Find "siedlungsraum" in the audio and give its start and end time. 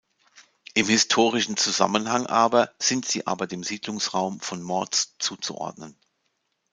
3.63-4.39